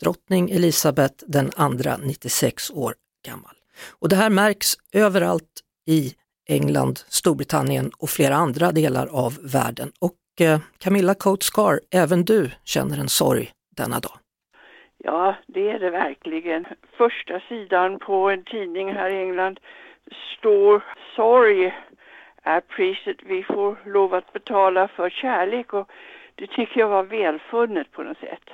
[0.00, 2.94] drottning Elisabeth den andra 96 år
[3.26, 3.54] gammal.
[4.00, 6.14] Och det här märks överallt i
[6.48, 9.92] England, Storbritannien och flera andra delar av världen.
[10.00, 14.16] Och eh, Camilla Coates-Carr, även du känner en sorg denna dag.
[14.98, 16.66] Ja, det är det verkligen.
[16.96, 19.60] Första sidan på en tidning här i England
[20.38, 20.84] står
[21.16, 21.74] sorg
[22.42, 25.90] är priset vi får lov att betala för kärlek och
[26.34, 28.50] det tycker jag var välfunnet på något sätt.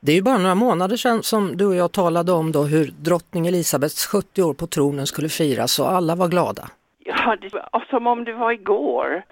[0.00, 2.86] Det är ju bara några månader sedan som du och jag talade om då hur
[2.86, 6.68] drottning Elisabeths 70 år på tronen skulle firas och alla var glada.
[7.04, 9.22] Ja, det var som om det var igår.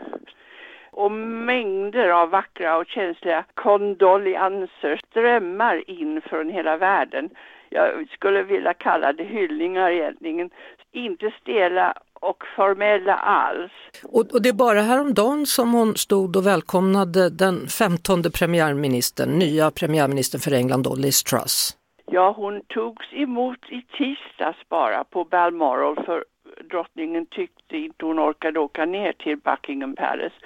[0.91, 7.31] Och mängder av vackra och känsliga kondolianser strömmar in från hela världen.
[7.69, 10.51] Jag skulle vilja kalla det hyllningar egentligen.
[10.93, 13.73] Inte stela och formella alls.
[14.05, 19.71] Och, och det är bara häromdagen som hon stod och välkomnade den 15 premiärministern, nya
[19.71, 21.77] premiärministern för England då, Liz Truss.
[22.07, 26.25] Ja, hon togs emot i tisdags bara på Balmoral för
[26.71, 30.37] drottningen tyckte inte hon orkade åka ner till Buckingham Palace.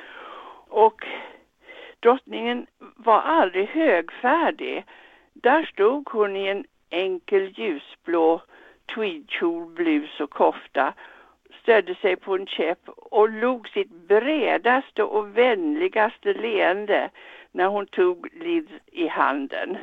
[0.68, 1.04] Och
[2.00, 4.84] drottningen var aldrig högfärdig.
[5.32, 8.42] Där stod hon i en enkel ljusblå
[8.94, 10.94] tweedkjol, blus och kofta
[11.62, 17.10] stödde sig på en käpp och log sitt bredaste och vänligaste leende
[17.52, 19.76] när hon tog Liz i handen.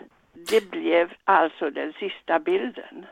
[0.49, 3.05] Det blev alltså den sista bilden.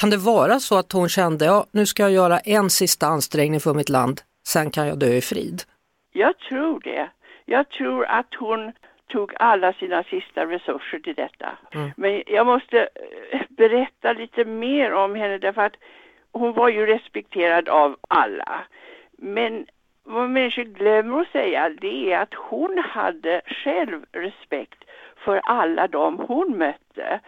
[0.00, 3.60] Kan det vara så att hon kände, ja nu ska jag göra en sista ansträngning
[3.60, 5.62] för mitt land, sen kan jag dö i frid?
[6.12, 7.08] Jag tror det.
[7.44, 8.72] Jag tror att hon
[9.08, 11.58] tog alla sina sista resurser till detta.
[11.74, 11.90] Mm.
[11.96, 12.88] Men jag måste
[13.30, 15.76] eh, berätta lite mer om henne därför att
[16.34, 18.64] hon var ju respekterad av alla.
[19.12, 19.66] Men
[20.02, 24.84] vad människor glömmer att säga det är att hon hade själv respekt
[25.16, 27.20] för alla dem hon mötte.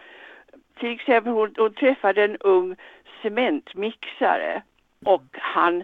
[0.79, 2.75] Till exempel hon, hon träffade en ung
[3.21, 4.61] cementmixare
[5.05, 5.83] och han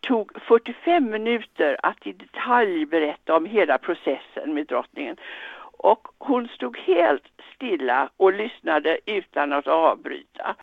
[0.00, 5.16] tog 45 minuter att i detalj berätta om hela processen med drottningen.
[5.78, 7.24] Och hon stod helt
[7.54, 10.56] stilla och lyssnade utan att avbryta.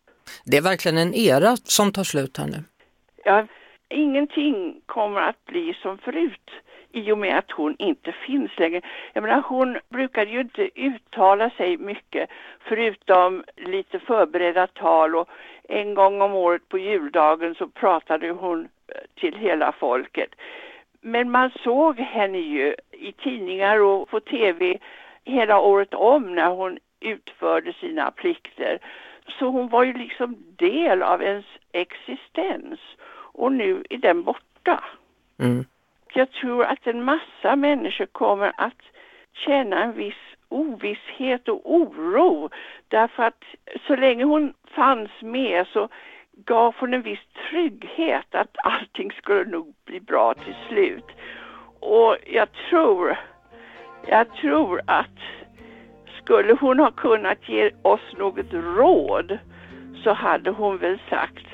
[0.46, 2.64] Det är verkligen en era som tar slut här nu.
[3.24, 3.48] Ja,
[3.90, 6.52] ingenting kommer att bli som förut
[6.96, 8.82] i och med att hon inte finns längre.
[9.14, 15.30] Jag menar, hon brukade ju inte uttala sig mycket förutom lite förberedda tal och
[15.64, 20.30] en gång om året på juldagen så pratade hon eh, till hela folket.
[21.02, 24.78] Men man såg henne ju i tidningar och på tv
[25.24, 28.80] hela året om när hon utförde sina plikter.
[29.28, 32.80] Så hon var ju liksom del av ens existens
[33.34, 34.84] och nu är den borta.
[35.40, 35.66] Mm.
[36.14, 38.82] Jag tror att en massa människor kommer att
[39.34, 42.50] känna en viss ovisshet och oro
[42.88, 43.44] därför att
[43.88, 45.90] så länge hon fanns med så
[46.32, 51.06] gav hon en viss trygghet att allting skulle nog bli bra till slut.
[51.80, 53.18] Och jag tror,
[54.08, 55.20] jag tror att
[56.26, 59.38] skulle hon ha kunnat ge oss något råd
[60.04, 61.46] så hade hon väl sagt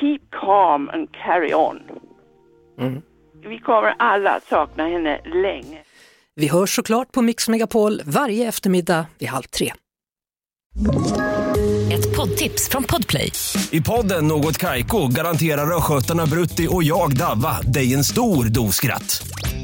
[0.00, 1.82] Keep calm and carry on.
[2.80, 3.02] Mm.
[3.44, 5.78] Vi kommer alla att sakna henne länge.
[6.34, 9.72] Vi hörs såklart på Mix Megapol varje eftermiddag vid halv tre.
[11.92, 13.32] Ett poddtips från Podplay.
[13.70, 19.28] I podden Något Kaiko garanterar östgötarna Brutti och jag, Davva, dig en stor dos skratt.